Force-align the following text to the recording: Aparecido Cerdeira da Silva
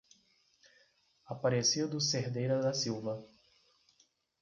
Aparecido 1.27 1.99
Cerdeira 2.01 2.59
da 2.59 2.73
Silva 2.73 3.23